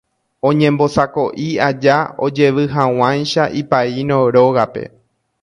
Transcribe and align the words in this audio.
Oñembosako'i 0.49 1.49
aja 1.65 1.97
ojevyhag̃uáicha 2.25 3.43
ipaíno 3.61 4.19
rógape. 4.35 4.83